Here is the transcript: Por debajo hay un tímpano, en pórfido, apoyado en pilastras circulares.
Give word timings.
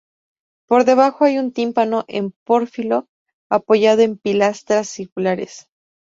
Por 0.67 0.83
debajo 0.85 1.25
hay 1.25 1.37
un 1.37 1.51
tímpano, 1.51 2.05
en 2.07 2.31
pórfido, 2.31 3.07
apoyado 3.49 4.01
en 4.01 4.17
pilastras 4.17 4.89
circulares. 4.89 5.67